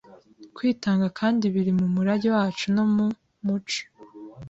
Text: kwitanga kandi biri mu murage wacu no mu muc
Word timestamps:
kwitanga 0.55 1.07
kandi 1.19 1.43
biri 1.53 1.71
mu 1.79 1.87
murage 1.95 2.27
wacu 2.35 2.65
no 2.75 2.83
mu 2.93 3.07
muc 3.45 3.67